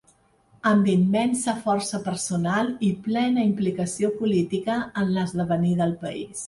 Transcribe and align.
Amb 0.69 0.87
immensa 0.93 1.55
força 1.67 2.01
personal 2.07 2.73
i 2.89 2.91
plena 3.09 3.47
implicació 3.51 4.13
política 4.25 4.81
en 5.03 5.15
l'esdevenir 5.19 5.81
del 5.83 5.97
país. 6.07 6.37